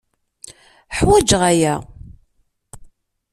[0.97, 1.75] Ḥwajeɣ aya.